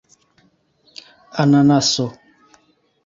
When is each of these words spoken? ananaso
ananaso 1.41 2.05